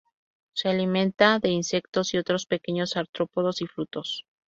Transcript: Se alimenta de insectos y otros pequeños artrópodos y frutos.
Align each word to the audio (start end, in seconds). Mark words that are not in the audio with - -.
Se 0.53 0.67
alimenta 0.67 1.37
de 1.37 1.49
insectos 1.49 2.15
y 2.15 2.17
otros 2.17 2.47
pequeños 2.47 2.97
artrópodos 2.97 3.61
y 3.61 3.67
frutos. 3.67 4.25